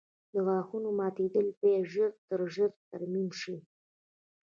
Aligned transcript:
د 0.31 0.33
غاښونو 0.45 0.89
ماتېدل 0.99 1.47
باید 1.59 1.83
ژر 1.93 2.11
تر 2.27 2.39
ژره 2.53 2.77
ترمیم 2.91 3.29
شي. 3.39 3.55